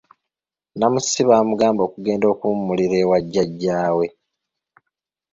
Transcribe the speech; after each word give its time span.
Namusisi 0.77 1.21
baamugamba 1.29 1.81
okugenda 1.87 2.25
okuwummulira 2.33 2.95
ewa 3.03 3.17
jjajjaawe. 3.23 4.07